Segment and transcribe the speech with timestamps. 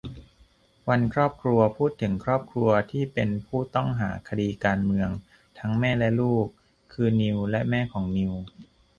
[0.89, 5.09] วันครอบครัว พูดถึงครอบครัวที่เป็นผู้ต้องหาคดีการเมือง
[5.59, 6.45] ทั้งแม่และลูก
[6.93, 8.33] คือ นิวและแม่ของนิว